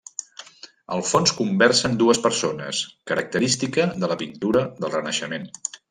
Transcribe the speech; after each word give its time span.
Al 0.95 1.03
fons 1.09 1.33
conversen 1.41 1.99
dues 2.01 2.21
persones, 2.25 2.79
característica 3.13 3.87
de 4.05 4.11
la 4.15 4.19
pintura 4.25 4.65
del 4.81 4.95
Renaixement. 4.99 5.49